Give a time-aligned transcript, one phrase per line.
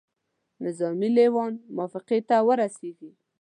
[0.63, 3.11] نظامي لېوان موافقې ته ورسیږي.